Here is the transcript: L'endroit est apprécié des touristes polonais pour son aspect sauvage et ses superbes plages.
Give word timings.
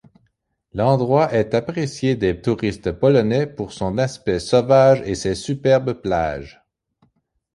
L'endroit 0.73 1.31
est 1.31 1.53
apprécié 1.53 2.15
des 2.15 2.41
touristes 2.41 2.91
polonais 2.91 3.45
pour 3.45 3.71
son 3.71 3.99
aspect 3.99 4.39
sauvage 4.39 5.03
et 5.05 5.13
ses 5.13 5.35
superbes 5.35 5.93
plages. 5.93 6.59